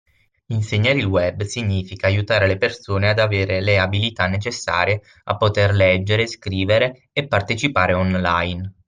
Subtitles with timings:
[0.47, 6.25] Insegnare il web significa aiutare le persone ad avere le abilità necessarie a poter leggere,
[6.25, 8.73] scrivere e partecipare online